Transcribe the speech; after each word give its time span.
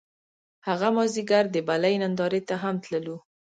هغه 0.67 0.87
مازیګر 0.95 1.43
د 1.51 1.57
بلۍ 1.67 1.95
نندارې 2.03 2.41
ته 2.47 2.55
هم 2.63 2.75
تللو 2.83 3.17